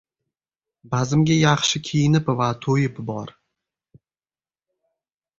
•Bazmga 0.93 1.35
yaxshi 1.41 1.81
kiyinib 1.89 2.31
va 2.39 2.47
to‘yib 2.65 2.97
bor. 3.11 3.33